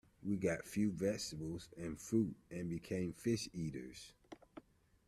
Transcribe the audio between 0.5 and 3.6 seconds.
few vegetables and fruits, and became fish